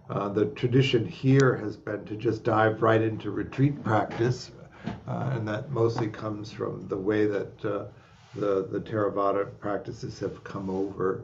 [0.09, 4.51] Uh, the tradition here has been to just dive right into retreat practice,
[5.07, 7.85] uh, and that mostly comes from the way that uh,
[8.35, 11.23] the, the Theravada practices have come over.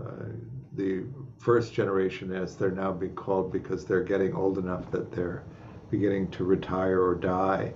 [0.00, 0.26] Uh,
[0.74, 1.02] the
[1.38, 5.42] first generation, as they're now being called, because they're getting old enough that they're
[5.90, 7.74] beginning to retire or die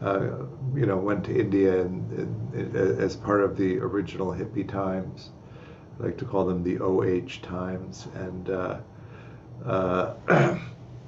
[0.00, 0.28] uh,
[0.74, 5.30] you know, went to India and, and, and, as part of the original hippie times.
[5.98, 8.78] I like to call them the OH times, and uh,
[9.66, 10.58] uh,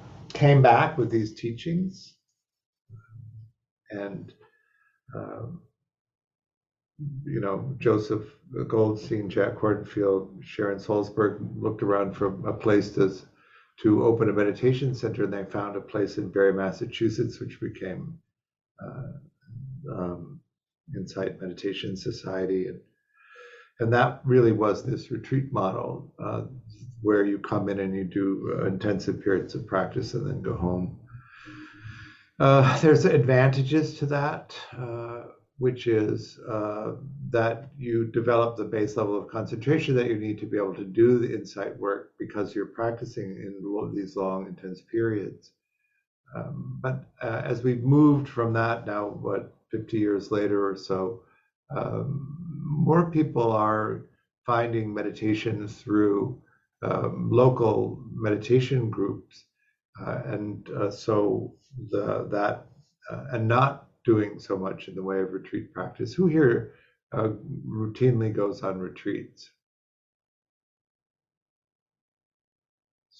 [0.33, 2.15] came back with these teachings.
[3.91, 4.33] And,
[5.15, 5.61] um,
[7.25, 8.23] you know, Joseph
[8.67, 13.13] Goldstein, Jack Kornfield, Sharon Salzberg looked around for a place to,
[13.83, 18.17] to open a meditation center, and they found a place in Barre, Massachusetts, which became
[18.17, 18.30] uh,
[19.91, 20.39] um,
[20.95, 22.79] Insight Meditation Society, and
[23.79, 26.43] and that really was this retreat model uh,
[27.01, 30.55] where you come in and you do uh, intensive periods of practice and then go
[30.55, 30.99] home.
[32.39, 35.23] Uh, there's advantages to that, uh,
[35.57, 36.91] which is uh,
[37.31, 40.85] that you develop the base level of concentration that you need to be able to
[40.85, 45.51] do the insight work because you're practicing in these long, intense periods.
[46.35, 51.21] Um, but uh, as we've moved from that now, what, 50 years later or so,
[51.75, 54.01] um, more people are
[54.45, 56.41] finding meditation through
[56.81, 59.45] um, local meditation groups.
[59.99, 61.53] Uh, and uh, so
[61.89, 62.65] the, that,
[63.09, 66.13] uh, and not doing so much in the way of retreat practice.
[66.13, 66.73] Who here
[67.13, 67.29] uh,
[67.67, 69.51] routinely goes on retreats?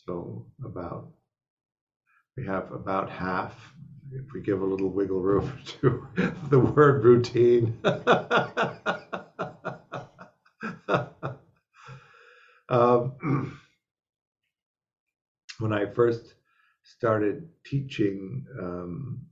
[0.06, 1.12] So about
[2.42, 3.54] we have about half,
[4.12, 6.08] if we give a little wiggle room to
[6.50, 7.78] the word routine.
[12.70, 13.14] um,
[15.60, 16.34] when I first
[16.84, 19.28] started teaching, um,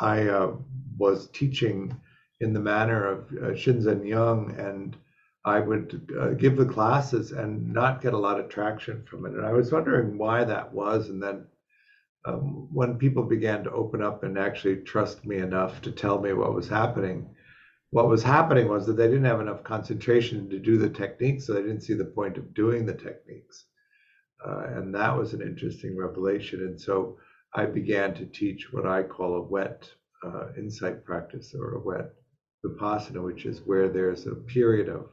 [0.00, 0.54] I uh,
[0.96, 1.96] was teaching
[2.40, 4.96] in the manner of uh, Shinzen Young and
[5.44, 9.32] I would uh, give the classes and not get a lot of traction from it.
[9.32, 11.08] And I was wondering why that was.
[11.08, 11.46] And then
[12.24, 16.32] um, when people began to open up and actually trust me enough to tell me
[16.32, 17.34] what was happening,
[17.90, 21.54] what was happening was that they didn't have enough concentration to do the techniques, so
[21.54, 23.64] they didn't see the point of doing the techniques.
[24.46, 26.60] Uh, and that was an interesting revelation.
[26.60, 27.16] And so
[27.54, 29.88] I began to teach what I call a wet
[30.22, 32.12] uh, insight practice or a wet
[32.64, 35.06] vipassana, which is where there's a period of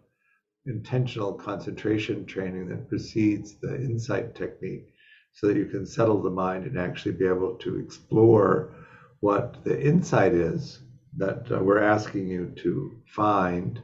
[0.65, 4.93] intentional concentration training that precedes the insight technique
[5.33, 8.73] so that you can settle the mind and actually be able to explore
[9.19, 10.79] what the insight is
[11.17, 13.81] that uh, we're asking you to find.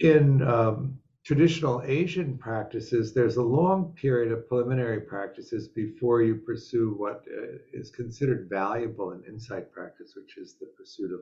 [0.00, 6.94] In um, traditional Asian practices, there's a long period of preliminary practices before you pursue
[6.96, 11.20] what uh, considered valuable in insight practice, which is the pursuit of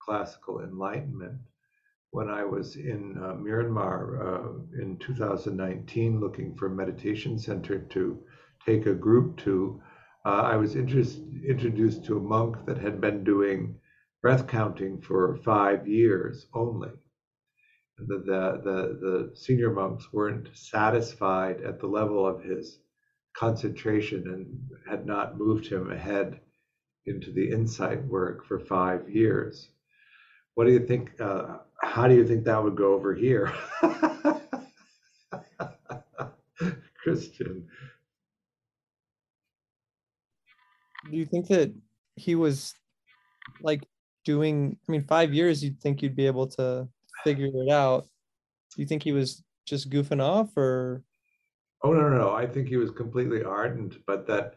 [0.00, 1.38] classical enlightenment
[2.12, 8.22] when I was in uh, Myanmar uh, in 2019 looking for a meditation center to
[8.66, 9.80] take a group to,
[10.26, 13.76] uh, I was interest, introduced to a monk that had been doing
[14.20, 16.90] breath counting for five years only.
[17.96, 22.78] The, the, the, the senior monks weren't satisfied at the level of his
[23.34, 26.40] concentration and had not moved him ahead
[27.06, 29.70] into the insight work for five years.
[30.54, 31.18] What do you think?
[31.18, 33.52] Uh, how do you think that would go over here?
[37.02, 37.66] Christian.
[41.10, 41.74] Do you think that
[42.14, 42.74] he was
[43.60, 43.84] like
[44.24, 46.88] doing, I mean, five years, you'd think you'd be able to
[47.24, 48.04] figure it out.
[48.74, 51.02] Do you think he was just goofing off or?
[51.82, 52.32] Oh, no, no, no.
[52.32, 54.54] I think he was completely ardent, but that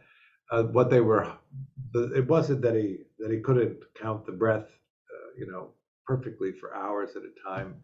[0.51, 1.31] uh, what they were,
[1.93, 5.71] it wasn't that he that he couldn't count the breath, uh, you know,
[6.05, 7.75] perfectly for hours at a time.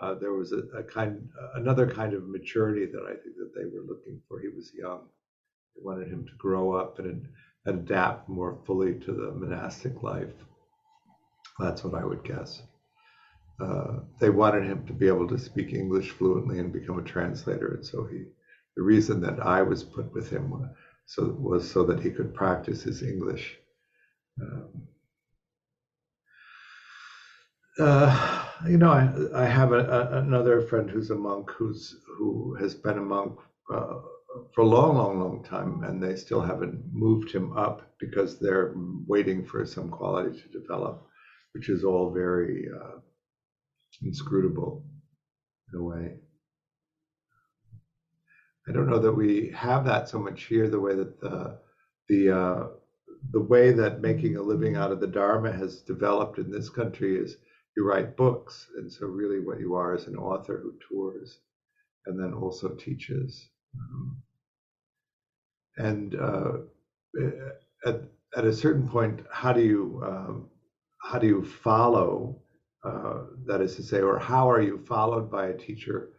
[0.00, 3.64] Uh, there was a, a, kind, another kind of maturity that I think that they
[3.64, 4.40] were looking for.
[4.40, 5.00] He was young.
[5.74, 7.26] They wanted him to grow up and,
[7.66, 10.32] and adapt more fully to the monastic life.
[11.58, 12.62] That's what I would guess.
[13.60, 17.74] Uh, they wanted him to be able to speak English fluently and become a translator,
[17.74, 18.24] and so he.
[18.76, 20.70] The reason that I was put with him
[21.06, 23.58] so was so that he could practice his English.
[24.40, 24.86] Um,
[27.78, 32.54] uh, you know, I, I have a, a, another friend who's a monk who's who
[32.60, 33.38] has been a monk
[33.72, 33.94] uh,
[34.54, 38.74] for a long, long, long time, and they still haven't moved him up because they're
[39.06, 41.06] waiting for some quality to develop,
[41.52, 42.98] which is all very uh,
[44.02, 44.84] inscrutable
[45.72, 46.14] in a way.
[48.68, 50.68] I don't know that we have that so much here.
[50.68, 51.58] The way that the
[52.08, 52.66] the uh,
[53.32, 57.16] the way that making a living out of the Dharma has developed in this country
[57.16, 57.36] is
[57.78, 61.38] you write books, and so really what you are is an author who tours,
[62.06, 63.48] and then also teaches.
[63.78, 64.22] Um,
[65.76, 66.52] and uh,
[67.86, 68.02] at
[68.36, 70.48] at a certain point, how do you um,
[71.00, 72.42] how do you follow?
[72.84, 76.10] Uh, that is to say, or how are you followed by a teacher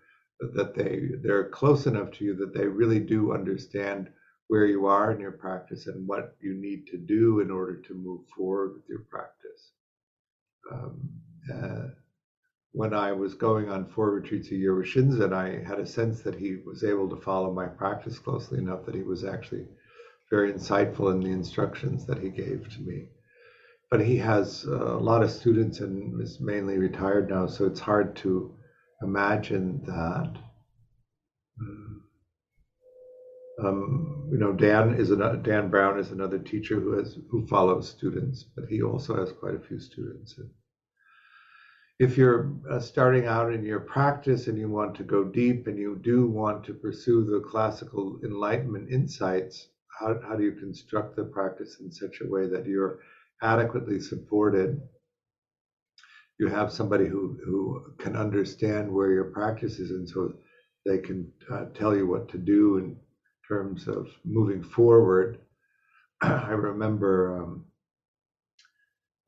[0.55, 4.09] that they they're close enough to you that they really do understand
[4.47, 7.93] where you are in your practice and what you need to do in order to
[7.93, 9.73] move forward with your practice.
[10.71, 11.09] Um,
[11.49, 11.89] uh,
[12.71, 16.21] when I was going on four retreats a year with Shinzen, I had a sense
[16.21, 19.65] that he was able to follow my practice closely enough that he was actually
[20.29, 23.07] very insightful in the instructions that he gave to me.
[23.89, 28.15] But he has a lot of students and is mainly retired now, so it's hard
[28.17, 28.53] to
[29.01, 30.37] imagine that.
[31.57, 31.97] Hmm,
[33.65, 37.89] um, you know, Dan is another, Dan Brown is another teacher who has who follows
[37.89, 40.37] students, but he also has quite a few students.
[40.37, 40.49] And
[41.99, 45.77] if you're uh, starting out in your practice and you want to go deep and
[45.77, 49.67] you do want to pursue the classical enlightenment insights,
[49.99, 52.99] how, how do you construct the practice in such a way that you're
[53.41, 54.81] adequately supported
[56.39, 60.33] you have somebody who, who can understand where your practice is and so
[60.85, 62.95] they can uh, tell you what to do in
[63.47, 65.39] terms of moving forward.
[66.21, 67.65] I remember, um,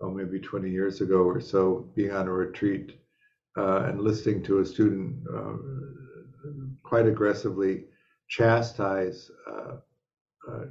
[0.02, 3.00] oh, maybe 20 years ago or so, being on a retreat
[3.58, 5.54] uh, and listening to a student uh,
[6.84, 7.86] quite aggressively
[8.28, 9.76] chastise uh,
[10.52, 10.66] uh,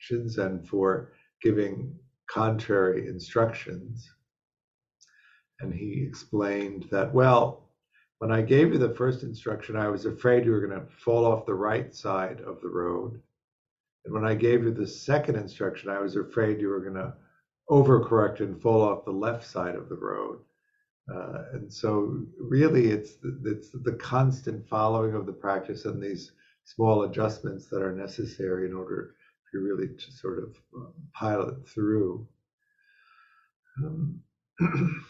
[0.00, 1.94] Shinzen for giving
[2.28, 4.10] contrary instructions
[5.60, 7.70] and he explained that, well,
[8.18, 11.24] when I gave you the first instruction, I was afraid you were going to fall
[11.24, 13.20] off the right side of the road.
[14.04, 17.14] And when I gave you the second instruction, I was afraid you were going to
[17.70, 20.40] overcorrect and fall off the left side of the road.
[21.12, 26.32] Uh, and so, really, it's the, it's the constant following of the practice and these
[26.64, 29.14] small adjustments that are necessary in order
[29.56, 32.26] you really to sort of um, pilot through.
[33.78, 34.20] Um,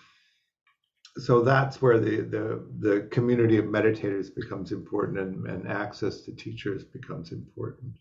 [1.18, 6.32] so that's where the, the, the community of meditators becomes important and, and access to
[6.32, 7.92] teachers becomes important.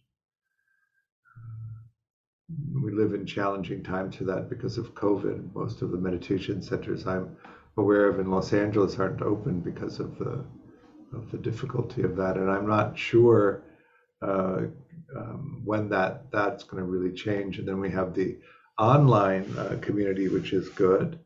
[2.49, 5.53] We live in challenging times for that because of COVID.
[5.55, 7.35] Most of the meditation centers I'm
[7.77, 10.45] aware of in Los Angeles aren't open because of the
[11.13, 13.63] of the difficulty of that, and I'm not sure
[14.21, 14.61] uh,
[15.15, 17.57] um, when that that's going to really change.
[17.57, 18.37] And then we have the
[18.77, 21.19] online uh, community, which is good.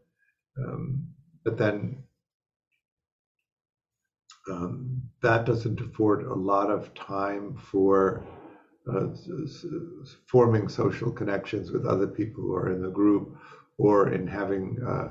[0.57, 1.07] Um,
[1.43, 2.03] but then
[4.49, 8.23] um, that doesn't afford a lot of time for
[10.27, 13.35] forming social connections with other people who are in the group
[13.77, 15.09] or in having uh,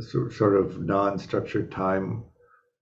[0.00, 2.24] sort of non-structured time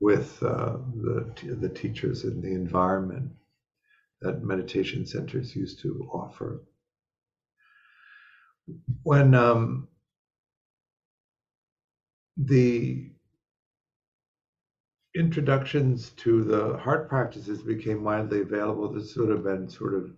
[0.00, 3.30] with uh, the, the teachers in the environment
[4.20, 6.62] that meditation centers used to offer.
[9.02, 9.88] When um,
[12.37, 13.12] the
[15.14, 18.92] introductions to the heart practices became widely available.
[18.92, 20.11] This would have been sort of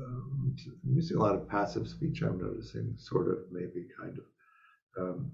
[0.00, 2.22] um, using a lot of passive speech.
[2.22, 4.24] I'm noticing, sort of, maybe, kind of.
[5.02, 5.32] Um,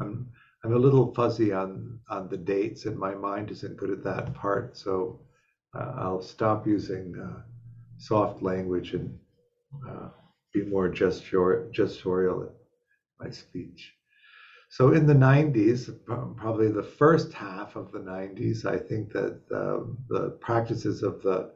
[0.00, 0.28] I'm
[0.64, 4.34] I'm a little fuzzy on on the dates, and my mind isn't good at that
[4.34, 4.76] part.
[4.76, 5.20] So
[5.74, 7.42] uh, I'll stop using uh,
[7.98, 9.18] soft language and
[9.88, 10.08] uh,
[10.52, 12.52] be more gestorial in
[13.20, 13.94] my speech.
[14.68, 15.90] So in the 90s,
[16.36, 21.50] probably the first half of the 90s, I think that uh, the practices of the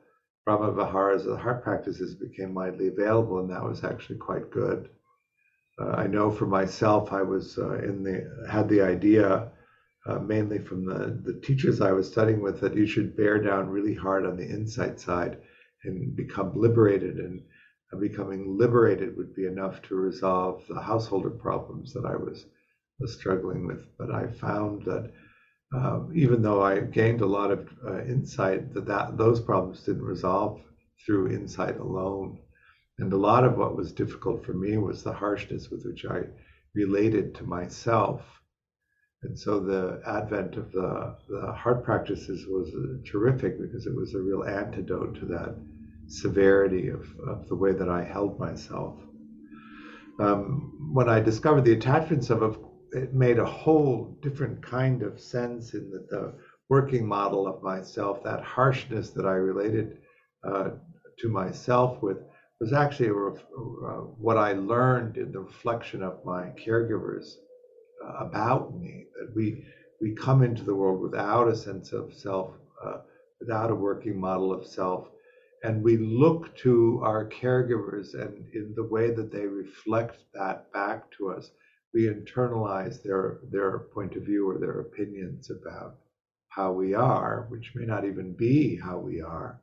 [0.45, 4.89] Brahma Viharas, the heart practices, became widely available, and that was actually quite good.
[5.81, 9.51] Uh, I know for myself, I was uh, in the had the idea
[10.07, 13.71] uh, mainly from the the teachers I was studying with that you should bear down
[13.71, 15.39] really hard on the insight side
[15.85, 17.43] and become liberated and
[18.01, 22.47] becoming liberated would be enough to resolve the householder problems that I was,
[22.99, 23.87] was struggling with.
[23.99, 25.13] But I found that
[25.75, 30.05] um, even though I gained a lot of uh, insight, that, that those problems didn't
[30.05, 30.61] resolve
[31.05, 32.39] through insight alone.
[32.99, 36.23] And a lot of what was difficult for me was the harshness with which I
[36.75, 38.23] related to myself.
[39.25, 44.15] And so the advent of the, the heart practices was uh, terrific because it was
[44.15, 45.57] a real antidote to that
[46.07, 49.01] severity of, of the way that I held myself.
[50.21, 52.57] Um, when I discovered the attachments of it,
[52.95, 56.33] it made a whole different kind of sense in that the
[56.69, 59.99] working model of myself, that harshness that I related
[60.45, 60.71] uh,
[61.19, 62.19] to myself with,
[62.61, 67.35] was actually ref- uh, what I learned in the reflection of my caregivers
[68.05, 69.07] uh, about me.
[69.19, 69.67] That we
[70.01, 72.51] we come into the world without a sense of self,
[72.85, 72.99] uh,
[73.41, 75.09] without a working model of self,
[75.65, 81.11] and we look to our caregivers and in the way that they reflect that back
[81.19, 81.51] to us
[81.95, 85.97] we internalize their their point of view or their opinions about
[86.49, 89.61] how we are which may not even be how we are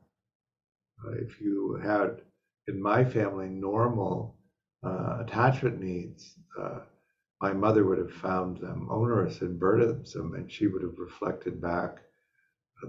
[1.04, 2.22] uh, if you had
[2.68, 4.36] in my family normal
[4.84, 6.80] uh, attachment needs uh,
[7.40, 11.98] my mother would have found them onerous and burdensome and she would have reflected back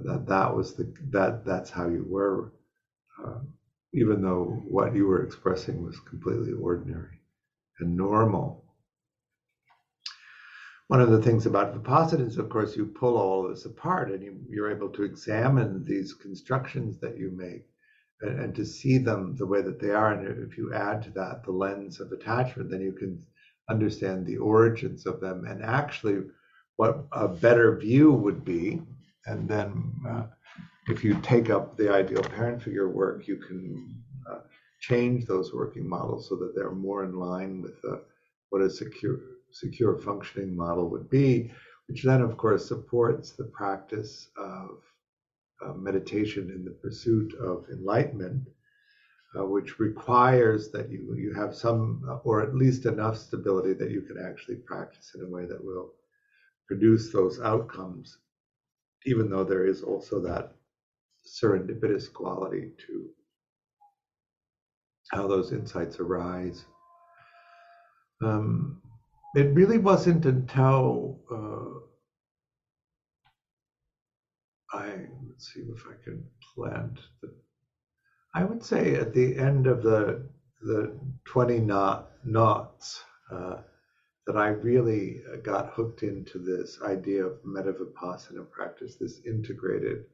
[0.04, 2.52] that that was the that that's how you were
[3.24, 3.40] uh,
[3.94, 7.20] even though what you were expressing was completely ordinary
[7.80, 8.63] and normal.
[10.94, 14.22] One of the things about Vipassana is, of course, you pull all this apart and
[14.22, 17.66] you, you're able to examine these constructions that you make
[18.22, 20.14] and, and to see them the way that they are.
[20.14, 23.26] And if you add to that the lens of attachment, then you can
[23.72, 26.26] understand the origins of them and actually
[26.76, 28.80] what a better view would be.
[29.26, 30.26] And then uh,
[30.90, 33.96] if you take up the ideal parent figure work, you can
[34.30, 34.42] uh,
[34.80, 37.98] change those working models so that they're more in line with uh,
[38.54, 39.20] what a secure,
[39.50, 41.52] secure functioning model would be,
[41.88, 44.78] which then, of course, supports the practice of
[45.66, 48.48] uh, meditation in the pursuit of enlightenment,
[49.36, 53.90] uh, which requires that you, you have some, uh, or at least enough stability that
[53.90, 55.90] you can actually practice in a way that will
[56.68, 58.20] produce those outcomes,
[59.08, 60.54] even though there is also that
[61.26, 63.10] serendipitous quality to
[65.10, 66.66] how those insights arise.
[68.26, 68.82] Um,
[69.36, 71.80] it really wasn't until uh,
[74.78, 76.24] I let's see if I can
[76.56, 77.34] plant the.
[78.36, 80.28] I would say at the end of the
[80.62, 83.58] the twenty knot knots uh,
[84.26, 90.06] that I really got hooked into this idea of metta vipassana practice, this integrated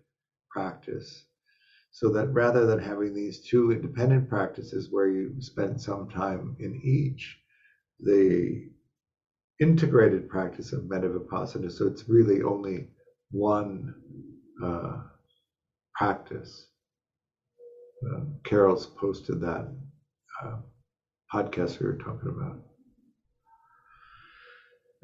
[0.49, 1.25] practice
[1.91, 6.79] so that rather than having these two independent practices where you spend some time in
[6.83, 7.39] each,
[7.99, 8.69] the
[9.59, 12.87] integrated practice of metta vipassana, so it's really only
[13.31, 13.93] one
[14.63, 15.01] uh,
[15.95, 16.67] practice.
[18.05, 19.67] Uh, Carol's posted that
[20.43, 20.57] uh,
[21.33, 22.61] podcast we were talking about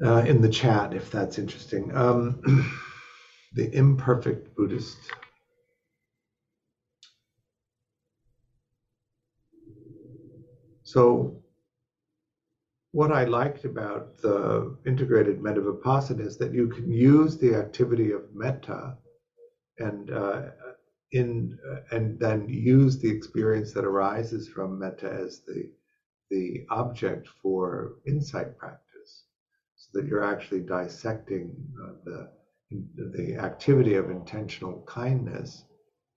[0.04, 1.94] uh, in the chat, if that's interesting.
[1.94, 2.40] Um,
[3.54, 4.98] the imperfect Buddhist
[10.86, 11.42] So
[12.96, 18.12] what I liked about the integrated metta vipassana is that you can use the activity
[18.12, 18.96] of metta
[19.78, 20.42] and uh,
[21.12, 25.70] in uh, and then use the experience that arises from metta as the
[26.30, 29.24] the object for insight practice,
[29.74, 32.30] so that you're actually dissecting uh, the
[33.18, 35.66] the activity of intentional kindness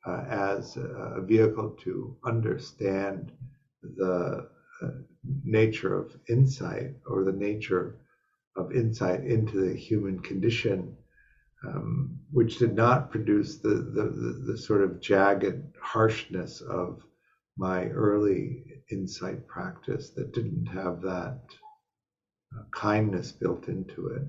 [0.06, 3.34] uh, as a vehicle to understand
[3.98, 4.48] the
[5.44, 7.98] nature of insight or the nature
[8.56, 10.96] of insight into the human condition,
[11.66, 17.04] um, which did not produce the, the, the, the, sort of jagged harshness of
[17.58, 21.42] my early insight practice that didn't have that
[22.56, 24.24] uh, kindness built into it.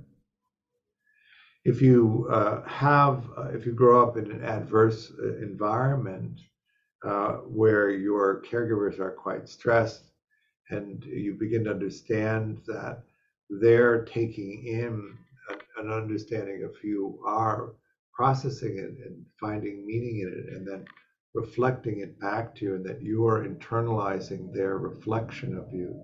[1.64, 6.40] If you uh, have, uh, if you grow up in an adverse uh, environment
[7.04, 10.09] uh, where your caregivers are quite stressed,
[10.70, 13.02] and you begin to understand that
[13.48, 15.16] they're taking in
[15.78, 17.72] an understanding of who you are,
[18.12, 20.84] processing it and finding meaning in it, and then
[21.34, 26.00] reflecting it back to you, and that you are internalizing their reflection of you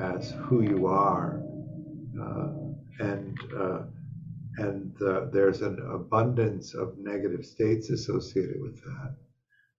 [0.00, 1.42] as who you are.
[2.20, 2.50] Uh,
[3.00, 3.82] and uh,
[4.58, 9.14] and uh, there's an abundance of negative states associated with that,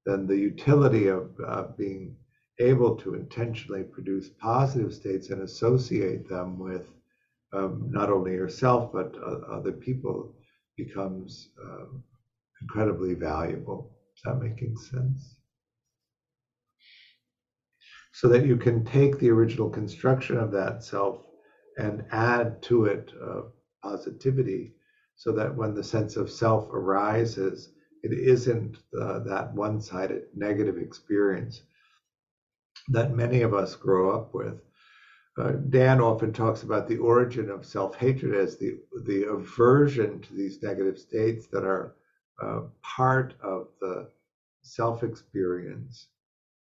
[0.05, 2.15] then the utility of uh, being
[2.61, 6.87] able to intentionally produce positive states and associate them with
[7.53, 10.35] um, not only yourself but uh, other people
[10.77, 12.03] becomes um,
[12.61, 13.97] incredibly valuable.
[14.15, 15.37] Is that making sense?
[18.13, 21.25] So that you can take the original construction of that self
[21.77, 23.41] and add to it uh,
[23.83, 24.73] positivity
[25.15, 30.77] so that when the sense of self arises, it isn't uh, that one sided negative
[30.77, 31.61] experience
[32.89, 34.61] that many of us grow up with.
[35.37, 40.33] Uh, Dan often talks about the origin of self hatred as the, the aversion to
[40.33, 41.95] these negative states that are
[42.41, 44.09] uh, part of the
[44.61, 46.07] self experience,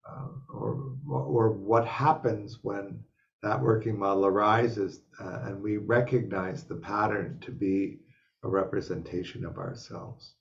[0.08, 3.02] uh, or, or what happens when
[3.42, 7.98] that working model arises uh, and we recognize the pattern to be
[8.44, 10.34] a representation of ourselves.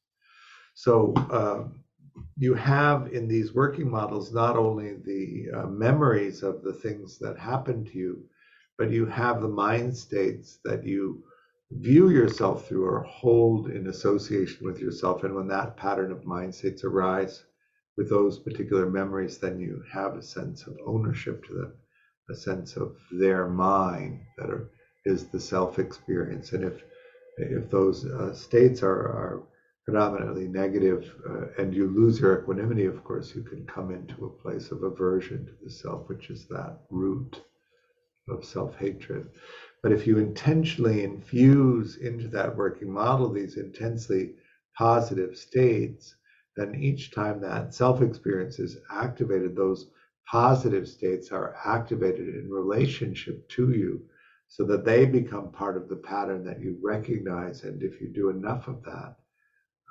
[0.75, 1.80] So um,
[2.37, 7.37] you have in these working models not only the uh, memories of the things that
[7.37, 8.23] happen to you,
[8.77, 11.23] but you have the mind states that you
[11.71, 15.23] view yourself through or hold in association with yourself.
[15.23, 17.43] And when that pattern of mind states arise
[17.97, 21.73] with those particular memories, then you have a sense of ownership to them,
[22.29, 24.69] a sense of their mind that are,
[25.05, 26.53] is the self experience.
[26.53, 26.83] And if
[27.37, 29.43] if those uh, states are, are
[29.85, 34.41] predominantly negative, uh, and you lose your equanimity, of course, you can come into a
[34.41, 37.41] place of aversion to the self, which is that root
[38.29, 39.29] of self hatred.
[39.81, 44.35] But if you intentionally infuse into that working model these intensely
[44.77, 46.15] positive states,
[46.55, 49.89] then each time that self experience is activated, those
[50.27, 54.01] positive states are activated in relationship to you
[54.47, 57.63] so that they become part of the pattern that you recognize.
[57.63, 59.15] And if you do enough of that,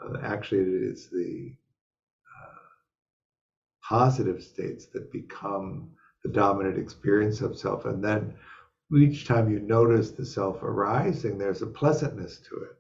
[0.04, 1.52] uh, actually, it is the
[2.26, 2.58] uh,
[3.82, 5.90] positive states that become
[6.24, 7.84] the dominant experience of self.
[7.84, 8.34] And then
[8.94, 12.76] each time you notice the self arising, there's a pleasantness to it.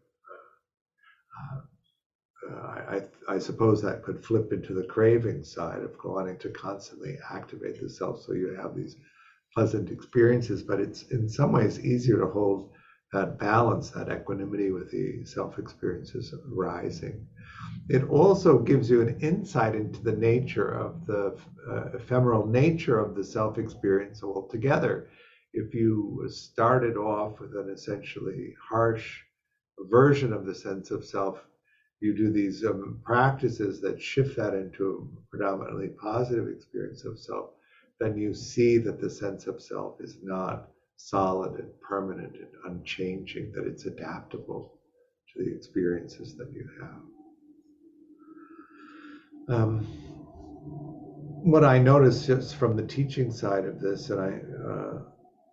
[1.40, 6.48] Uh, uh I, I, suppose that could flip into the craving side of wanting to
[6.50, 8.22] constantly activate the self.
[8.22, 8.96] So you have these
[9.54, 12.72] pleasant experiences, but it's in some ways easier to hold
[13.12, 17.26] that balance, that equanimity with the self experiences arising.
[17.88, 21.36] It also gives you an insight into the nature of the
[21.68, 25.08] uh, ephemeral nature of the self experience altogether.
[25.52, 29.20] If you started off with an essentially harsh
[29.90, 31.42] version of the sense of self,
[32.00, 37.50] you do these um, practices that shift that into a predominantly positive experience of self,
[37.98, 40.70] then you see that the sense of self is not
[41.08, 44.78] solid and permanent and unchanging, that it's adaptable
[45.32, 47.00] to the experiences that you have.
[49.56, 49.86] Um,
[51.42, 54.98] what I notice just from the teaching side of this, and I uh,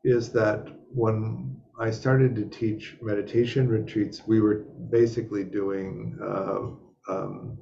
[0.03, 6.59] is that when I started to teach meditation retreats, we were basically doing uh,
[7.11, 7.57] um,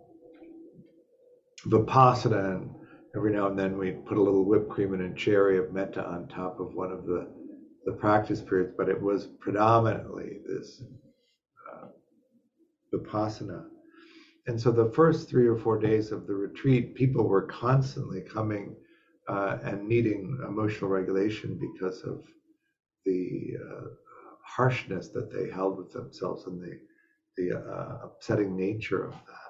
[1.68, 2.70] vipassana and
[3.16, 6.06] every now and then we put a little whipped cream and a cherry of metta
[6.06, 7.28] on top of one of the
[7.86, 10.84] the practice periods, but it was predominantly this
[11.72, 11.88] uh,
[12.94, 13.66] vipassana.
[14.48, 18.76] And so the first three or four days of the retreat, people were constantly coming
[19.28, 22.24] uh, and needing emotional regulation because of
[23.06, 23.88] the uh,
[24.44, 26.80] harshness that they held with themselves and the
[27.38, 29.46] the uh, upsetting nature of that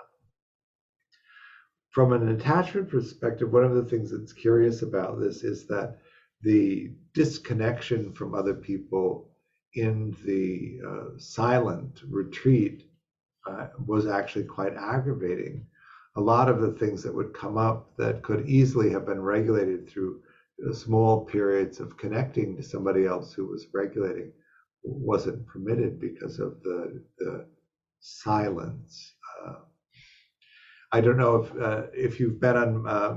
[1.95, 5.95] from an attachment perspective, one of the things that's curious about this is that
[6.45, 9.31] the disconnection from other people
[9.73, 12.83] in the uh, silent retreat
[13.47, 15.65] uh, was actually quite aggravating.
[16.17, 19.89] A lot of the things that would come up that could easily have been regulated
[19.89, 20.21] through
[20.69, 24.31] uh, small periods of connecting to somebody else who was regulating
[24.83, 27.45] wasn't permitted because of the, the
[27.99, 29.15] silence
[30.95, 33.15] I don't know if uh, if you've been on uh,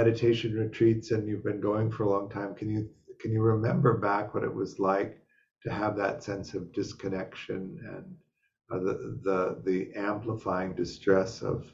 [0.00, 2.54] meditation retreats and you've been going for a long time.
[2.54, 5.18] Can you can you remember back what it was like
[5.64, 8.16] to have that sense of disconnection and
[8.70, 11.64] uh, the the the amplifying distress of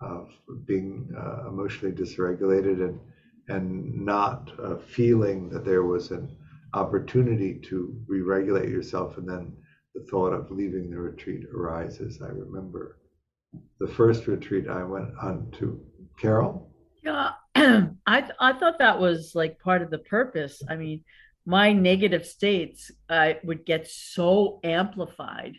[0.00, 0.30] of
[0.66, 3.00] being uh, emotionally dysregulated and
[3.48, 6.28] and not uh, feeling that there was an
[6.74, 9.52] opportunity to re-regulate yourself and then
[9.94, 12.20] the thought of leaving the retreat arises.
[12.20, 12.97] I remember
[13.80, 15.80] the first retreat I went on to.
[16.20, 16.70] Carol?
[17.02, 20.62] Yeah, I th- I thought that was like part of the purpose.
[20.68, 21.04] I mean,
[21.46, 25.54] my negative states uh, would get so amplified.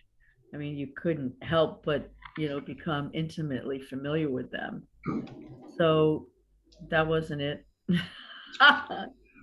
[0.53, 4.83] I mean, you couldn't help but you know become intimately familiar with them.
[5.77, 6.27] So
[6.89, 7.65] that wasn't it.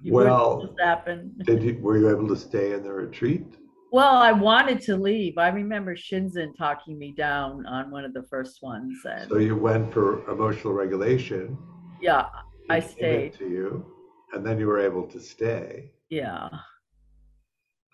[0.05, 1.35] Well, happen.
[1.45, 3.47] did you were you able to stay in the retreat?
[3.92, 5.38] Well, I wanted to leave.
[5.38, 8.99] I remember Shinzen talking me down on one of the first ones.
[9.05, 11.57] And so you went for emotional regulation.
[12.01, 12.27] Yeah,
[12.68, 13.35] I stayed.
[13.35, 13.87] To you,
[14.33, 15.92] and then you were able to stay.
[16.11, 16.49] Yeah.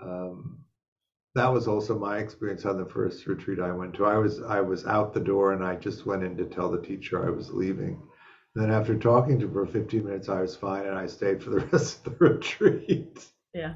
[0.00, 0.58] Um,
[1.34, 4.04] that was also my experience on the first retreat I went to.
[4.04, 6.80] I was I was out the door and I just went in to tell the
[6.80, 8.02] teacher I was leaving.
[8.54, 11.42] And then after talking to her for 15 minutes, I was fine and I stayed
[11.42, 13.24] for the rest of the retreat.
[13.54, 13.74] Yeah.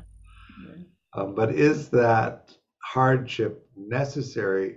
[0.67, 0.83] yeah.
[1.17, 4.77] Um, but is that hardship necessary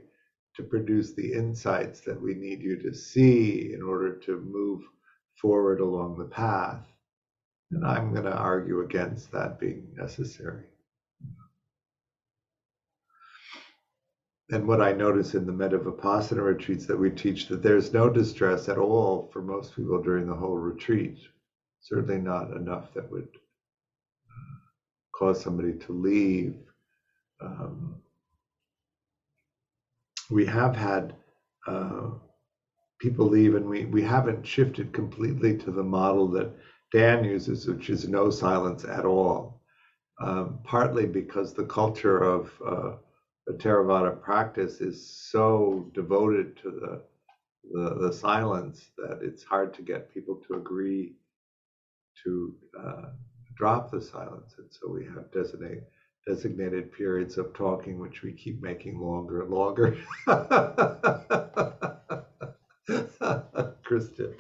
[0.55, 4.81] to produce the insights that we need you to see in order to move
[5.41, 6.85] forward along the path?
[7.71, 10.65] And I'm going to argue against that being necessary.
[14.51, 18.09] And what I notice in the Metta Vipassana retreats that we teach that there's no
[18.09, 21.19] distress at all for most people during the whole retreat.
[21.81, 23.27] Certainly not enough that would
[25.19, 26.55] cause somebody to leave.
[27.41, 27.95] Um,
[30.29, 31.13] we have had
[31.67, 32.11] uh,
[32.99, 36.55] people leave, and we, we haven't shifted completely to the model that
[36.93, 39.61] Dan uses, which is no silence at all.
[40.21, 42.91] Um, partly because the culture of uh,
[43.47, 47.01] the Theravada practice is so devoted to the,
[47.71, 51.15] the, the silence that it's hard to get people to agree
[52.23, 53.09] to uh,
[53.59, 54.55] drop the silence.
[54.57, 55.83] And so we have designate,
[56.25, 59.97] designated periods of talking, which we keep making longer and longer.
[63.83, 64.33] Kristen.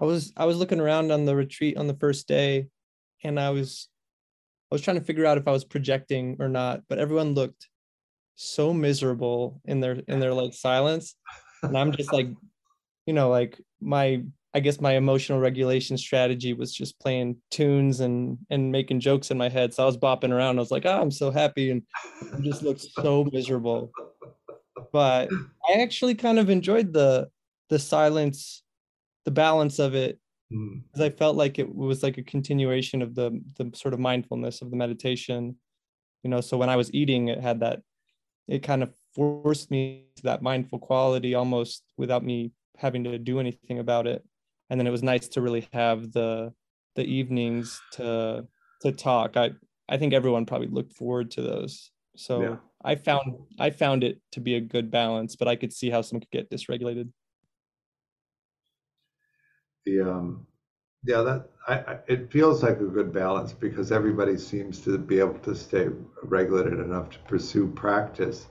[0.00, 2.68] I was I was looking around on the retreat on the first day
[3.24, 3.88] and I was
[4.70, 7.66] I was trying to figure out if I was projecting or not, but everyone looked
[8.36, 11.16] so miserable in their in their like silence.
[11.64, 12.28] And I'm just like,
[13.06, 14.22] you know, like my
[14.58, 19.38] I guess my emotional regulation strategy was just playing tunes and and making jokes in
[19.38, 19.72] my head.
[19.72, 20.58] So I was bopping around.
[20.58, 21.82] I was like, oh, I'm so happy, and
[22.34, 23.92] I just looked so miserable.
[24.92, 25.30] But
[25.68, 27.28] I actually kind of enjoyed the
[27.68, 28.64] the silence,
[29.26, 30.18] the balance of it,
[30.50, 31.04] because mm.
[31.04, 34.72] I felt like it was like a continuation of the the sort of mindfulness of
[34.72, 35.54] the meditation.
[36.24, 37.82] You know, so when I was eating, it had that.
[38.48, 43.38] It kind of forced me to that mindful quality almost without me having to do
[43.38, 44.24] anything about it
[44.70, 46.52] and then it was nice to really have the
[46.96, 48.46] the evenings to
[48.82, 49.36] to talk.
[49.36, 49.50] I
[49.88, 51.90] i think everyone probably looked forward to those.
[52.16, 52.56] So yeah.
[52.84, 56.02] i found i found it to be a good balance but i could see how
[56.02, 57.10] some could get dysregulated.
[59.86, 60.46] The um
[61.04, 65.20] yeah that I, I it feels like a good balance because everybody seems to be
[65.20, 65.88] able to stay
[66.22, 68.48] regulated enough to pursue practice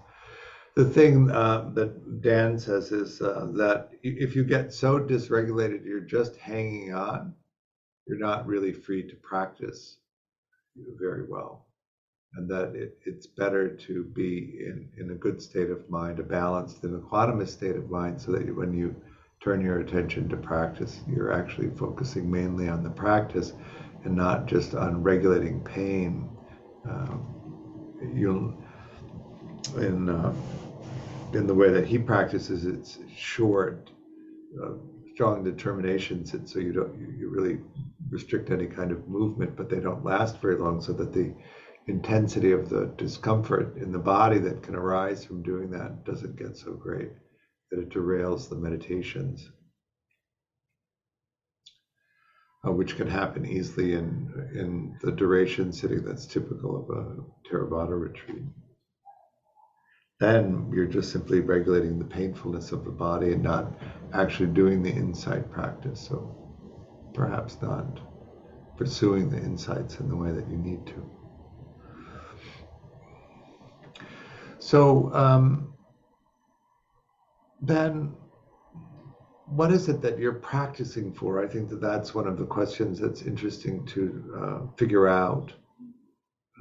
[0.77, 6.01] the thing uh, that Dan says is uh, that if you get so dysregulated, you're
[6.01, 7.33] just hanging on,
[8.05, 9.97] you're not really free to practice
[10.99, 11.65] very well.
[12.35, 16.23] And that it, it's better to be in, in a good state of mind, a
[16.23, 18.95] balanced and equanimous state of mind, so that when you
[19.43, 23.53] turn your attention to practice, you're actually focusing mainly on the practice
[24.03, 26.29] and not just on regulating pain.
[26.87, 27.25] Um,
[28.13, 28.53] you'll
[29.75, 30.33] in uh,
[31.33, 33.91] in the way that he practices, it's short,
[34.63, 34.71] uh,
[35.13, 37.59] strong determinations, and so you don't you, you really
[38.09, 41.33] restrict any kind of movement, but they don't last very long, so that the
[41.87, 46.55] intensity of the discomfort in the body that can arise from doing that doesn't get
[46.57, 47.09] so great
[47.71, 49.49] that it derails the meditations,
[52.65, 57.15] uh, which can happen easily in in the duration sitting that's typical of a
[57.49, 58.43] Theravada retreat
[60.19, 63.71] then you're just simply regulating the painfulness of the body and not
[64.13, 65.99] actually doing the insight practice.
[65.99, 66.35] So
[67.13, 67.99] perhaps not
[68.77, 71.09] pursuing the insights in the way that you need to.
[74.59, 75.73] So um,
[77.61, 78.13] then,
[79.45, 81.43] what is it that you're practicing for?
[81.43, 85.53] I think that that's one of the questions that's interesting to uh, figure out.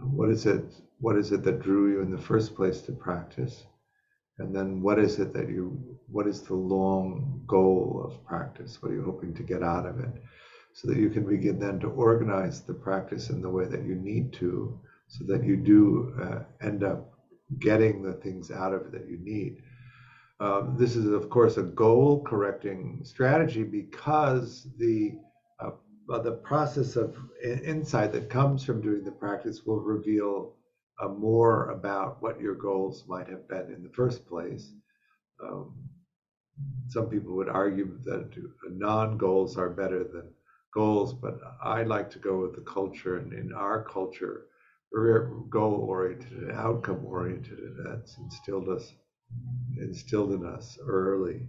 [0.02, 3.64] What is it what is it that drew you in the first place to practice?
[4.38, 8.82] And then what is it that you, what is the long goal of practice?
[8.82, 10.10] What are you hoping to get out of it?
[10.76, 13.94] so that you can begin then to organize the practice in the way that you
[13.94, 14.78] need to,
[15.08, 17.14] so that you do uh, end up
[17.58, 19.62] getting the things out of it that you need.
[20.38, 25.14] Um, this is, of course, a goal correcting strategy because the
[25.60, 25.70] uh,
[26.18, 30.56] the process of insight that comes from doing the practice will reveal
[31.00, 34.72] uh, more about what your goals might have been in the first place.
[35.42, 35.74] Um,
[36.88, 38.30] some people would argue that
[38.70, 40.32] non-goals are better than
[40.72, 44.46] goals, but I like to go with the culture, and in our culture,
[44.92, 48.94] we're goal-oriented and outcome-oriented, and that's instilled us
[49.78, 51.48] instilled in us early.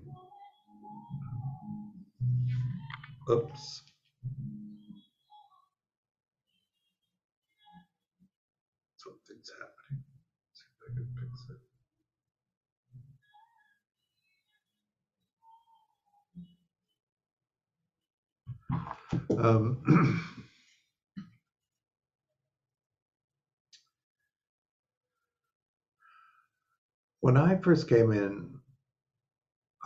[3.29, 3.83] Oops.
[8.97, 10.03] Something's happening.
[10.53, 11.57] See if I can fix it.
[19.37, 20.19] Um,
[27.19, 28.57] when I first came in,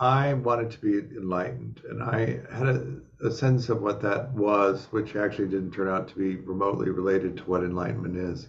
[0.00, 4.86] I wanted to be enlightened, and I had a, a, sense of what that was,
[4.90, 8.48] which actually didn't turn out to be remotely related to what enlightenment is.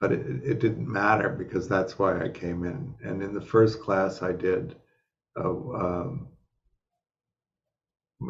[0.00, 2.94] But it, it didn't matter because that's why I came in.
[3.02, 4.74] And in the first class I did
[5.38, 6.28] uh, um,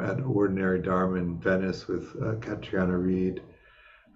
[0.02, 3.42] at Ordinary Dharma in Venice with uh, Catriona Reed,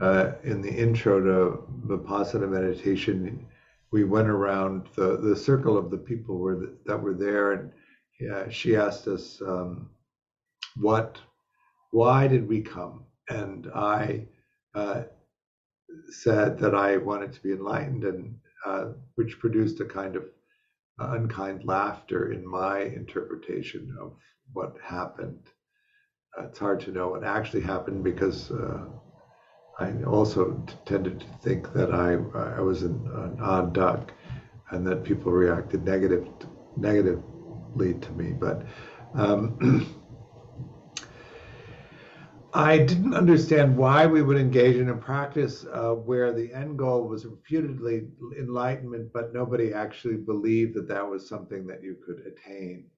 [0.00, 3.46] uh, in the intro to Vipassana meditation,
[3.90, 7.72] we went around the, the circle of the people were the, that were there, and
[8.18, 9.90] yeah, she asked us, um,
[10.76, 11.18] "What?
[11.90, 14.26] Why did we come?" And I
[14.74, 15.02] uh,
[16.10, 20.24] said that I wanted to be enlightened, and uh, which produced a kind of
[20.98, 24.14] unkind laughter in my interpretation of
[24.52, 25.40] what happened.
[26.38, 28.86] It's hard to know what actually happened because uh,
[29.78, 32.12] I also tended to think that I,
[32.56, 34.12] I was an, an odd duck
[34.70, 36.28] and that people reacted negative,
[36.76, 38.32] negatively to me.
[38.32, 38.66] But
[39.14, 39.86] um,
[42.54, 47.08] I didn't understand why we would engage in a practice uh, where the end goal
[47.08, 52.88] was reputedly enlightenment, but nobody actually believed that that was something that you could attain.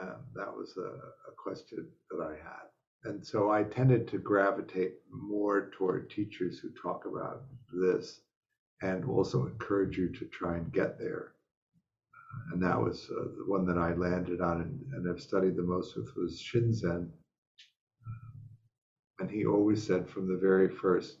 [0.00, 0.88] Um, that was a,
[1.30, 2.71] a question that I had
[3.04, 8.20] and so I tended to gravitate more toward teachers who talk about this
[8.80, 11.32] and also encourage you to try and get there.
[12.52, 15.62] And that was uh, the one that I landed on and, and have studied the
[15.62, 17.10] most with was Shinzen.
[19.18, 21.18] And he always said from the very first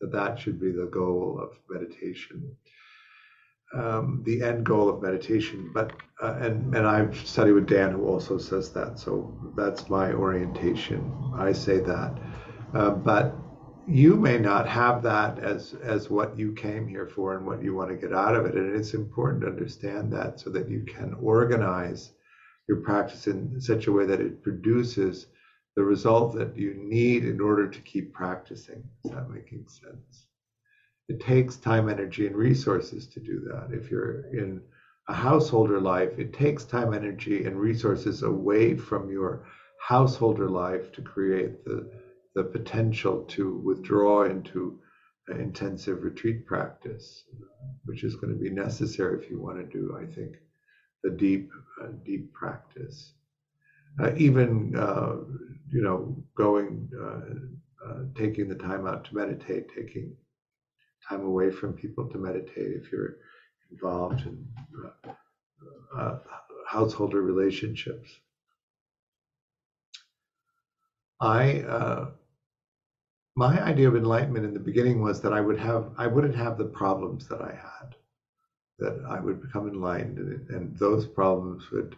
[0.00, 2.56] that that should be the goal of meditation
[3.74, 5.70] um, the end goal of meditation.
[5.74, 8.98] But uh, and and I've studied with Dan, who also says that.
[8.98, 11.12] So that's my orientation.
[11.34, 12.12] I say that,
[12.74, 13.34] uh, but
[13.86, 17.74] you may not have that as as what you came here for and what you
[17.74, 18.54] want to get out of it.
[18.54, 22.12] And it's important to understand that so that you can organize
[22.68, 25.26] your practice in such a way that it produces
[25.76, 28.82] the result that you need in order to keep practicing.
[29.04, 30.25] Is that making sense?
[31.08, 33.68] It takes time, energy, and resources to do that.
[33.72, 34.60] If you're in
[35.08, 39.46] a householder life, it takes time, energy, and resources away from your
[39.80, 41.90] householder life to create the,
[42.34, 44.80] the potential to withdraw into
[45.28, 47.24] intensive retreat practice,
[47.84, 50.36] which is going to be necessary if you want to do, I think,
[51.02, 51.50] the deep,
[51.82, 53.12] uh, deep practice.
[54.00, 55.16] Uh, even, uh,
[55.70, 60.14] you know, going, uh, uh, taking the time out to meditate, taking
[61.08, 63.16] time away from people to meditate if you're
[63.70, 64.46] involved in
[64.84, 65.12] uh,
[65.98, 66.18] uh,
[66.68, 68.10] householder relationships.
[71.20, 72.10] I uh,
[73.36, 76.58] my idea of enlightenment in the beginning was that I would have I wouldn't have
[76.58, 77.94] the problems that I had,
[78.78, 81.96] that I would become enlightened, and, and those problems would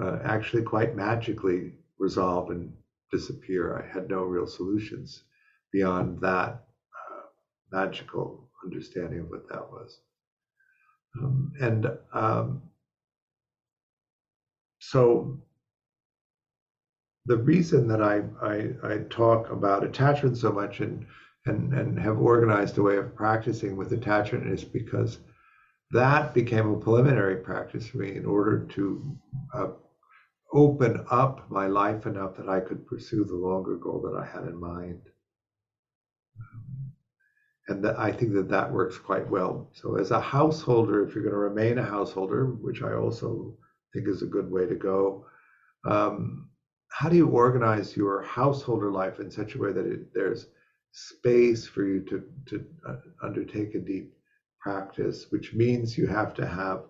[0.00, 2.72] uh, actually quite magically resolve and
[3.10, 3.78] disappear.
[3.78, 5.22] I had no real solutions
[5.72, 6.64] beyond that
[7.72, 9.98] magical understanding of what that was.
[11.20, 12.62] Um, and um,
[14.80, 15.38] so
[17.26, 21.06] the reason that I, I, I talk about attachment so much and,
[21.46, 25.18] and, and have organized a way of practicing with attachment is because
[25.92, 29.16] that became a preliminary practice for me in order to
[29.54, 29.68] uh,
[30.52, 34.44] open up my life enough that I could pursue the longer goal that I had
[34.48, 35.00] in mind
[37.68, 39.68] and that, I think that that works quite well.
[39.72, 43.56] So as a householder, if you're going to remain a householder, which I also
[43.92, 45.26] think is a good way to go,
[45.84, 46.48] um,
[46.90, 50.46] how do you organize your householder life in such a way that it, there's
[50.92, 54.12] space for you to, to uh, undertake a deep
[54.60, 56.80] practice, which means you have to have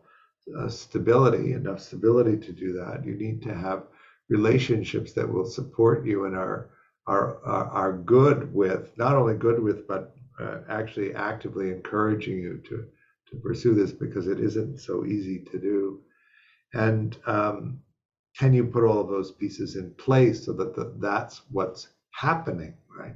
[0.58, 3.04] uh, stability, enough stability to do that.
[3.04, 3.84] You need to have
[4.28, 6.70] relationships that will support you and are
[7.06, 12.60] are are, are good with not only good with but uh, actually actively encouraging you
[12.68, 12.84] to
[13.30, 16.00] to pursue this because it isn't so easy to do.
[16.74, 17.80] And um,
[18.38, 22.74] can you put all of those pieces in place so that the, that's what's happening,
[22.98, 23.14] right?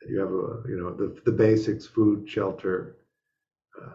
[0.00, 2.98] That You have a, you know, the, the basics, food, shelter,
[3.80, 3.90] uh,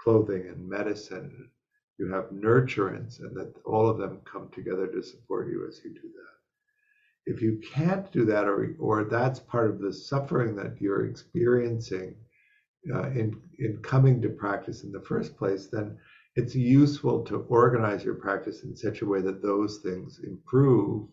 [0.00, 1.50] clothing, and medicine.
[1.98, 5.90] You have nurturance, and that all of them come together to support you as you
[5.94, 6.33] do that.
[7.26, 12.16] If you can't do that, or or that's part of the suffering that you're experiencing
[12.94, 15.96] uh, in in coming to practice in the first place, then
[16.36, 21.08] it's useful to organize your practice in such a way that those things improve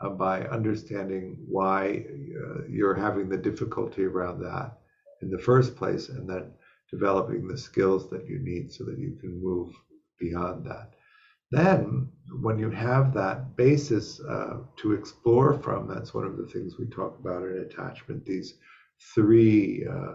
[0.00, 2.04] uh, by understanding why
[2.44, 4.78] uh, you're having the difficulty around that
[5.22, 6.52] in the first place, and then
[6.90, 9.72] developing the skills that you need so that you can move
[10.18, 10.95] beyond that.
[11.50, 12.08] Then,
[12.42, 16.86] when you have that basis uh, to explore from, that's one of the things we
[16.86, 18.54] talk about in attachment, these
[19.14, 20.14] three uh,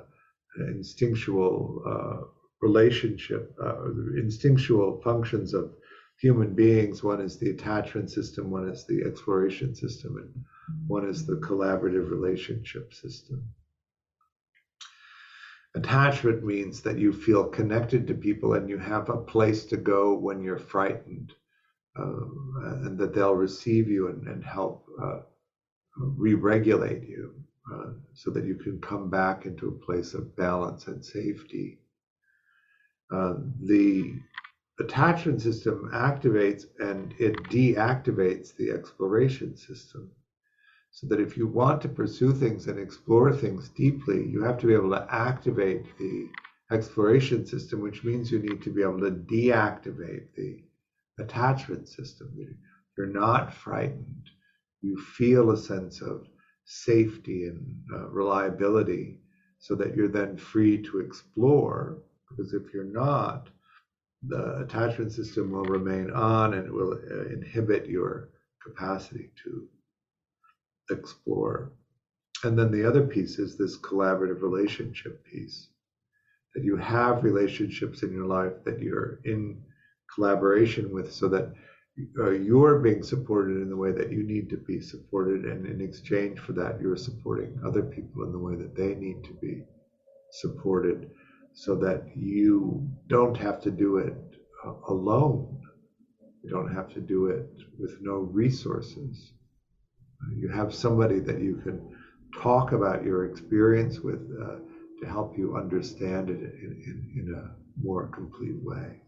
[0.68, 2.26] instinctual uh,
[2.62, 3.86] relationship, uh,
[4.18, 5.72] instinctual functions of
[6.20, 7.04] human beings.
[7.04, 10.46] One is the attachment system, one is the exploration system, and
[10.88, 13.44] one is the collaborative relationship system.
[15.76, 20.14] Attachment means that you feel connected to people and you have a place to go
[20.14, 21.34] when you're frightened,
[21.98, 25.20] um, and that they'll receive you and, and help uh,
[25.98, 27.34] re regulate you
[27.74, 31.80] uh, so that you can come back into a place of balance and safety.
[33.12, 34.14] Uh, the
[34.80, 40.12] attachment system activates and it deactivates the exploration system.
[40.94, 44.68] So that if you want to pursue things and explore things deeply, you have to
[44.68, 46.30] be able to activate the
[46.70, 50.62] exploration system, which means you need to be able to deactivate the
[51.18, 52.58] attachment system.
[52.98, 54.30] You're not frightened.
[54.82, 56.28] You feel a sense of
[56.66, 59.20] safety and uh, reliability
[59.60, 62.00] so that you're then free to explore
[62.30, 63.50] because if you're not,
[64.28, 68.30] the attachment system will remain on and it will uh, inhibit your
[68.64, 69.68] capacity to
[70.92, 71.72] explore.
[72.44, 75.70] And then the other piece is this collaborative relationship piece
[76.56, 79.62] that you have relationships in your life that you're in
[80.14, 81.54] collaboration with so that
[82.20, 85.46] uh, you're being supported in the way that you need to be supported.
[85.46, 89.24] And in exchange for that, you're supporting other people in the way that they need
[89.26, 89.64] to be
[90.32, 91.12] supported
[91.54, 94.16] so that you don't have to do it
[94.66, 95.62] uh, alone.
[96.44, 99.34] You don't have to do it with no resources.
[100.36, 101.82] You have somebody that you can
[102.42, 104.58] talk about your experience with uh,
[105.02, 107.52] to help you understand it in, in, in a
[107.84, 109.02] more complete way.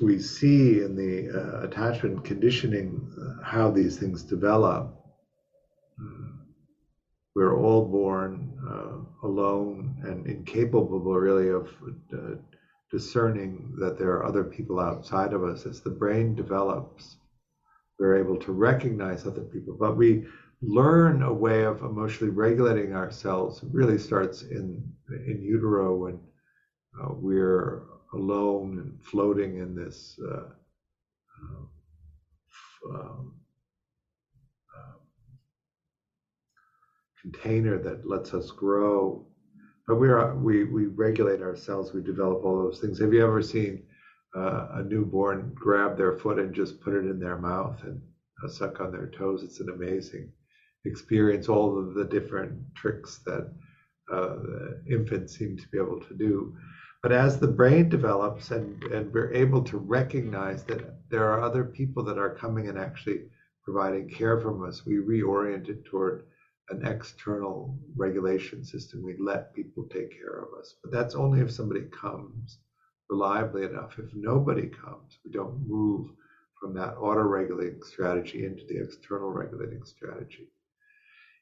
[0.00, 4.94] We see in the uh, attachment conditioning uh, how these things develop.
[6.00, 6.32] Uh,
[7.34, 11.68] we're all born uh, alone and incapable, really, of
[12.12, 12.36] uh,
[12.90, 15.66] discerning that there are other people outside of us.
[15.66, 17.16] As the brain develops,
[18.02, 20.24] we're able to recognize other people, but we
[20.60, 23.62] learn a way of emotionally regulating ourselves.
[23.62, 24.82] It really starts in
[25.28, 26.18] in utero when
[27.00, 30.18] uh, we're alone and floating in this.
[30.28, 30.48] Uh,
[31.42, 31.64] uh
[32.92, 33.34] um,
[37.20, 39.24] container that lets us grow.
[39.86, 41.92] But we are we we regulate ourselves.
[41.92, 42.98] We develop all those things.
[42.98, 43.84] Have you ever seen
[44.34, 48.00] uh, a newborn grab their foot and just put it in their mouth and
[48.44, 49.42] uh, suck on their toes?
[49.42, 50.32] It's an amazing
[50.84, 51.48] experience.
[51.48, 53.52] All of the different tricks that
[54.12, 54.36] uh,
[54.88, 56.56] infants seem to be able to do.
[57.02, 61.64] But as the brain develops and, and we're able to recognize that there are other
[61.64, 63.22] people that are coming and actually
[63.64, 66.24] providing care from us, we reorient it toward
[66.70, 69.02] an external regulation system.
[69.02, 70.76] We let people take care of us.
[70.82, 72.58] But that's only if somebody comes
[73.12, 73.98] reliably enough.
[73.98, 76.10] If nobody comes, we don't move
[76.60, 80.48] from that auto regulating strategy into the external regulating strategy.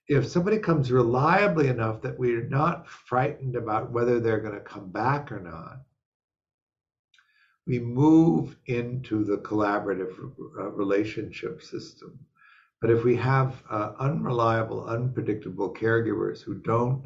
[0.08, 4.90] If somebody comes reliably enough that we're not frightened about whether they're going to come
[4.90, 5.82] back or not,
[7.66, 10.12] we move into the collaborative
[10.58, 12.18] uh, relationship system
[12.80, 17.04] but if we have uh, unreliable, unpredictable caregivers who don't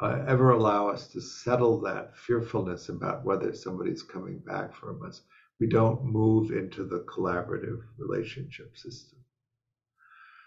[0.00, 5.22] uh, ever allow us to settle that fearfulness about whether somebody's coming back from us.
[5.60, 9.18] We don't move into the collaborative relationship system.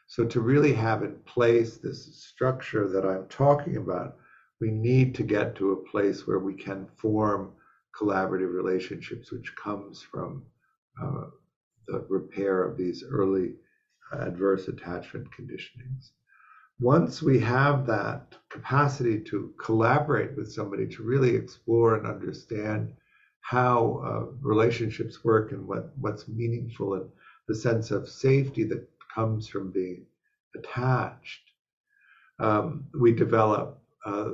[0.07, 4.17] So, to really have in place this structure that I'm talking about,
[4.59, 7.53] we need to get to a place where we can form
[7.99, 10.43] collaborative relationships, which comes from
[11.01, 11.25] uh,
[11.87, 13.55] the repair of these early
[14.13, 16.11] adverse attachment conditionings.
[16.83, 22.91] Once we have that capacity to collaborate with somebody, to really explore and understand
[23.39, 27.09] how uh, relationships work and what, what's meaningful and
[27.47, 30.05] the sense of safety that comes from being
[30.57, 31.51] attached,
[32.39, 34.31] um, we develop uh,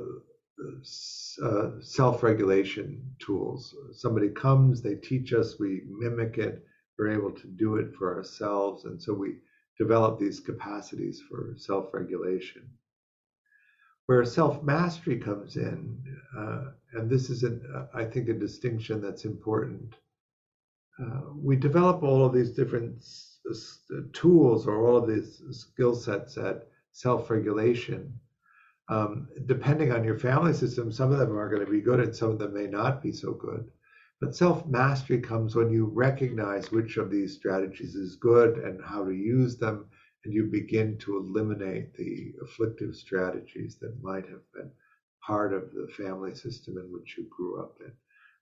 [1.44, 3.76] uh, self-regulation tools.
[3.92, 6.64] Somebody comes, they teach us, we mimic it,
[6.98, 9.36] we're able to do it for ourselves, and so we
[9.84, 12.62] develop these capacities for self-regulation.
[14.06, 16.02] Where self-mastery comes in,
[16.36, 19.94] uh, and this is, an, uh, I think, a distinction that's important.
[21.02, 23.02] Uh, we develop all of these different
[24.12, 28.20] tools or all of these skill sets at self-regulation
[28.90, 32.14] um, depending on your family system, some of them are going to be good and
[32.14, 33.70] some of them may not be so good.
[34.20, 39.04] But self mastery comes when you recognize which of these strategies is good and how
[39.04, 39.86] to use them,
[40.24, 44.70] and you begin to eliminate the afflictive strategies that might have been
[45.26, 47.92] part of the family system in which you grew up in.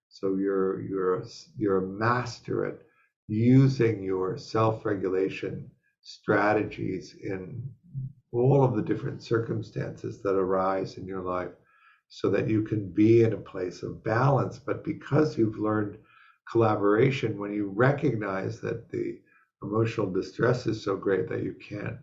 [0.09, 1.25] So you're you're
[1.57, 2.83] you're a master at
[3.29, 5.71] using your self-regulation
[6.01, 7.71] strategies in
[8.33, 11.53] all of the different circumstances that arise in your life
[12.09, 14.59] so that you can be in a place of balance.
[14.59, 15.99] But because you've learned
[16.51, 19.19] collaboration, when you recognize that the
[19.63, 21.97] emotional distress is so great that you can't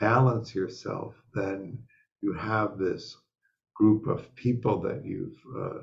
[0.00, 1.78] balance yourself, then
[2.20, 3.16] you have this
[3.74, 5.80] group of people that you've uh,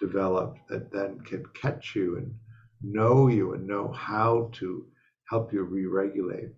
[0.00, 2.34] developed that then can catch you and
[2.82, 4.84] know you and know how to
[5.28, 6.50] help you re regulate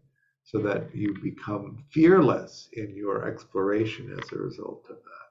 [0.45, 5.22] so that you become fearless in your exploration as a result of that.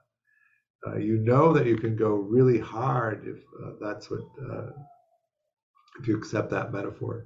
[0.87, 4.21] Uh, you know that you can go really hard if uh, that's what,
[4.51, 4.71] uh,
[5.99, 7.25] if you accept that metaphor.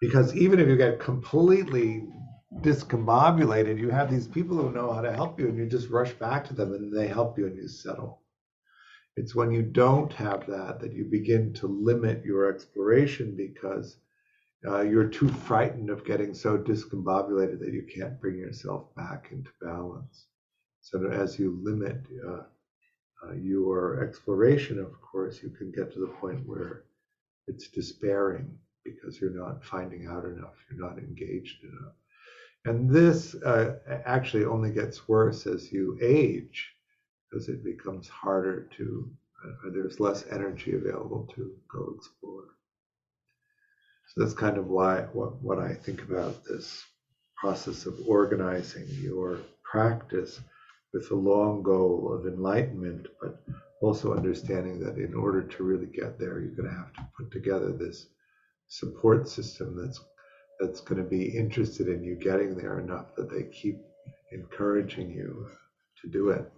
[0.00, 2.08] Because even if you get completely
[2.60, 6.12] discombobulated, you have these people who know how to help you, and you just rush
[6.14, 8.22] back to them and they help you and you settle.
[9.16, 13.98] It's when you don't have that that you begin to limit your exploration because
[14.66, 19.50] uh, you're too frightened of getting so discombobulated that you can't bring yourself back into
[19.60, 20.26] balance.
[20.80, 22.44] So as you limit uh,
[23.24, 26.84] uh, your exploration, of course, you can get to the point where
[27.46, 31.94] it's despairing because you're not finding out enough, you're not engaged enough.
[32.64, 36.74] And this uh, actually only gets worse as you age
[37.30, 39.10] because it becomes harder to,
[39.44, 42.44] uh, there's less energy available to go explore.
[44.08, 46.84] So that's kind of why what, what I think about this
[47.36, 50.40] process of organizing your practice
[50.92, 53.42] with the long goal of enlightenment, but
[53.80, 57.30] also understanding that in order to really get there, you're going to have to put
[57.30, 58.08] together this
[58.68, 60.00] support system that's
[60.60, 63.78] that's going to be interested in you getting there enough that they keep
[64.32, 65.48] encouraging you
[66.02, 66.52] to do it.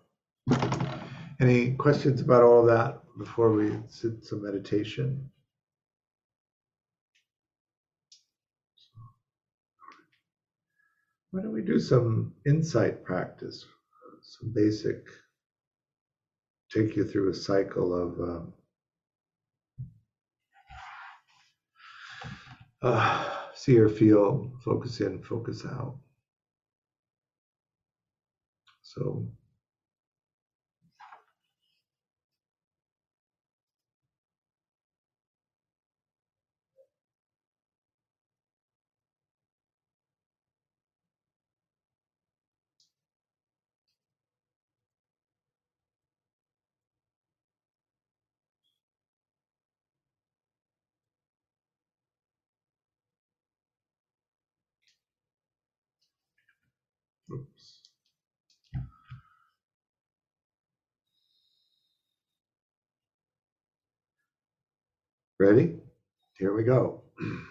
[1.40, 5.30] Any questions about all that before we sit some meditation?
[11.30, 13.64] Why don't we do some insight practice,
[14.30, 15.08] some basic,
[16.72, 18.52] take you through a cycle of um,
[22.80, 25.96] uh, see or feel, focus in, focus out.
[28.82, 29.26] So
[65.40, 65.78] Ready?
[66.34, 67.00] Here we go.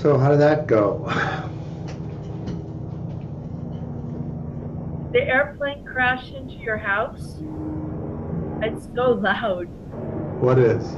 [0.00, 1.02] So how did that go?
[5.12, 7.42] The airplane crashed into your house.
[8.62, 9.64] It's so loud.
[10.40, 10.88] What is?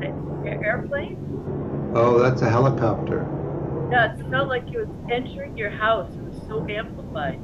[0.00, 1.92] The airplane?
[1.94, 3.28] Oh, that's a helicopter.
[3.92, 6.10] Yeah, it felt like it was entering your house.
[6.14, 7.38] It was so amplified.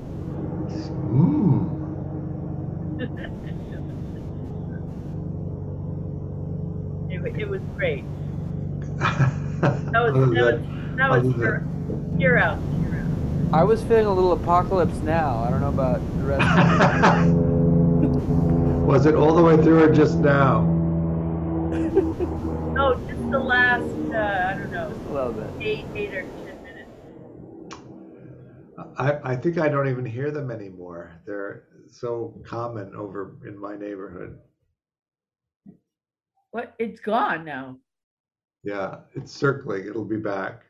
[10.15, 13.55] Was that was that was other pure, pure out, pure out.
[13.55, 15.39] I was feeling a little apocalypse now.
[15.47, 16.43] I don't know about the rest.
[16.43, 17.43] of you.
[18.87, 20.63] Was it all the way through or just now?
[22.75, 25.51] No, just the last uh, I don't know a little bit.
[25.67, 26.91] eight eight or ten minutes.
[28.99, 31.13] I, I think I don't even hear them anymore.
[31.25, 34.39] They're so common over in my neighborhood.
[36.51, 36.75] What?
[36.79, 37.79] It's gone now.
[38.63, 39.87] Yeah, it's circling.
[39.87, 40.63] It'll be back.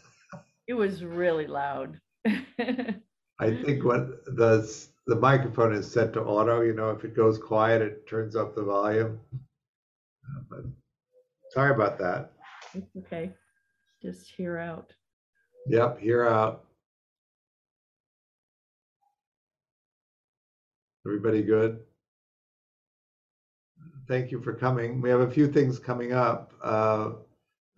[0.68, 2.00] It was really loud.
[2.26, 6.62] I think what the the microphone is set to auto.
[6.62, 9.20] You know, if it goes quiet, it turns up the volume.
[9.34, 10.64] Uh, But
[11.52, 12.32] sorry about that.
[12.74, 13.32] It's okay.
[14.02, 14.94] Just hear out.
[15.68, 16.64] Yep, hear out.
[21.06, 21.82] Everybody good?
[24.08, 25.02] Thank you for coming.
[25.02, 26.54] We have a few things coming up.
[26.62, 27.12] Uh,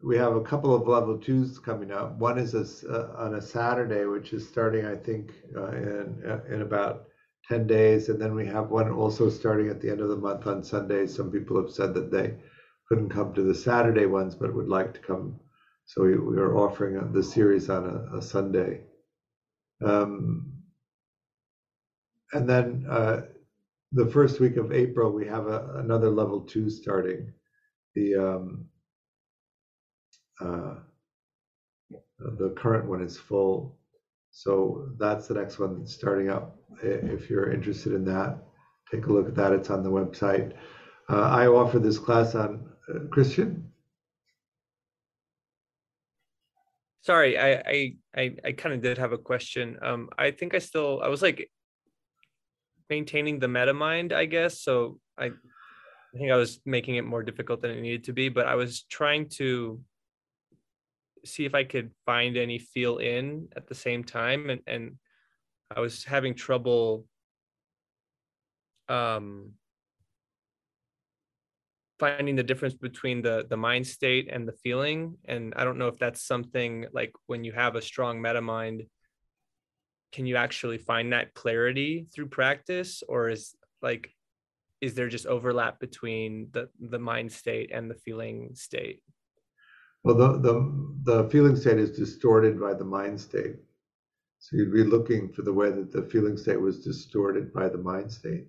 [0.03, 2.17] we have a couple of level twos coming up.
[2.17, 6.41] One is a uh, on a Saturday, which is starting, I think, uh, in uh,
[6.53, 7.07] in about
[7.47, 8.09] 10 days.
[8.09, 11.05] And then we have one also starting at the end of the month on Sunday.
[11.07, 12.35] Some people have said that they
[12.89, 15.39] couldn't come to the Saturday ones, but would like to come
[15.85, 18.81] so we, we are offering the series on a, a Sunday.
[19.83, 20.53] Um,
[22.33, 23.21] and then uh,
[23.95, 27.31] the first week of April, we have a, another level two starting.
[27.95, 28.65] The um,
[30.41, 30.75] uh,
[32.19, 33.79] the current one is full,
[34.31, 36.57] so that's the next one starting up.
[36.83, 38.43] If you're interested in that,
[38.91, 39.53] take a look at that.
[39.53, 40.53] It's on the website.
[41.09, 43.71] Uh, I offer this class on uh, Christian.
[47.01, 49.77] Sorry, I I I, I kind of did have a question.
[49.81, 51.49] Um, I think I still I was like
[52.89, 54.61] maintaining the meta mind, I guess.
[54.61, 58.29] So I I think I was making it more difficult than it needed to be,
[58.29, 59.81] but I was trying to
[61.25, 64.95] see if I could find any feel in at the same time, and and
[65.75, 67.05] I was having trouble
[68.87, 69.53] um
[71.99, 75.87] finding the difference between the the mind state and the feeling and i don't know
[75.87, 78.83] if that's something like when you have a strong meta mind
[80.15, 84.13] can you actually find that clarity through practice or is like
[84.79, 89.01] is there just overlap between the the mind state and the feeling state
[90.05, 90.55] Well, the, the,
[91.11, 93.55] the feeling state is distorted by the mind state.
[94.39, 97.83] So you'd be looking for the way that the feeling state was distorted by the
[97.91, 98.45] mind state.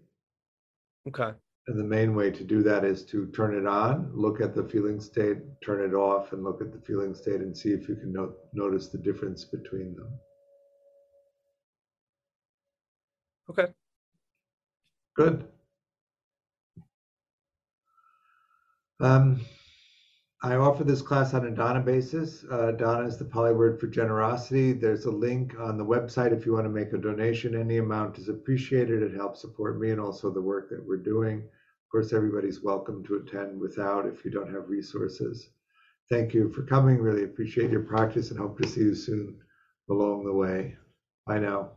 [1.09, 1.31] okay
[1.69, 3.95] And the main way to do that is to turn it on,
[4.25, 7.57] look at the feeling state, turn it off, and look at the feeling state and
[7.61, 10.12] see if you can no- notice the difference between them.
[13.49, 13.67] Okay
[15.17, 15.47] Good.
[19.01, 19.41] Um,
[20.43, 22.45] I offer this class on a dana basis.
[22.51, 24.73] Uh, Dana is the Pali word for generosity.
[24.73, 27.55] There's a link on the website if you want to make a donation.
[27.55, 29.03] Any amount is appreciated.
[29.03, 31.39] It helps support me and also the work that we're doing.
[31.41, 35.49] Of course, everybody's welcome to attend without if you don't have resources.
[36.11, 36.99] Thank you for coming.
[36.99, 39.41] Really appreciate your practice and hope to see you soon
[39.91, 40.77] along the way.
[41.27, 41.76] Bye now.